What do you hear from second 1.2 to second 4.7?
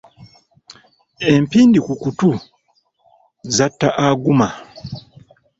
Empindi ku kutu zatta Aguma